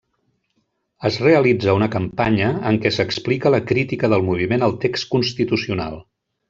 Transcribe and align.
Es 1.09 1.19
realitza 1.25 1.75
una 1.81 1.89
campanya 1.97 2.49
en 2.71 2.81
què 2.87 2.93
s’explica 2.97 3.55
la 3.59 3.63
crítica 3.73 4.13
del 4.15 4.29
moviment 4.33 4.71
al 4.71 4.79
text 4.87 5.11
Constitucional. 5.17 6.05